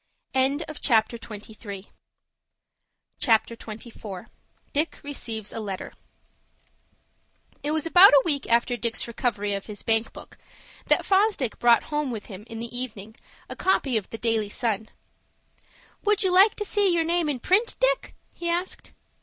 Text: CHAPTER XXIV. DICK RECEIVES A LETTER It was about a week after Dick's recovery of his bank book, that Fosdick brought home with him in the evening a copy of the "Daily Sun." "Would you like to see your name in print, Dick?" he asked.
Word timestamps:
CHAPTER 0.33 1.19
XXIV. 1.19 1.85
DICK 4.73 4.99
RECEIVES 5.03 5.53
A 5.53 5.59
LETTER 5.59 5.93
It 7.61 7.69
was 7.69 7.85
about 7.85 8.09
a 8.11 8.21
week 8.25 8.49
after 8.51 8.75
Dick's 8.75 9.07
recovery 9.07 9.53
of 9.53 9.67
his 9.67 9.83
bank 9.83 10.11
book, 10.11 10.39
that 10.87 11.05
Fosdick 11.05 11.59
brought 11.59 11.83
home 11.83 12.09
with 12.09 12.25
him 12.25 12.45
in 12.47 12.57
the 12.57 12.75
evening 12.75 13.15
a 13.47 13.55
copy 13.55 13.95
of 13.95 14.09
the 14.09 14.17
"Daily 14.17 14.49
Sun." 14.49 14.89
"Would 16.03 16.23
you 16.23 16.31
like 16.33 16.55
to 16.55 16.65
see 16.65 16.91
your 16.91 17.03
name 17.03 17.29
in 17.29 17.39
print, 17.39 17.77
Dick?" 17.79 18.15
he 18.33 18.49
asked. 18.49 18.93